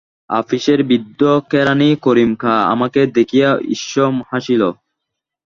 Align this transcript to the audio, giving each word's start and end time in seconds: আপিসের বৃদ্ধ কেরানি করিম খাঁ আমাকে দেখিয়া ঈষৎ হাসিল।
আপিসের 0.31 0.79
বৃদ্ধ 0.83 1.21
কেরানি 1.51 1.89
করিম 2.05 2.31
খাঁ 2.35 2.59
আমাকে 2.73 3.01
দেখিয়া 3.17 3.49
ঈষৎ 3.73 4.13
হাসিল। 4.29 4.61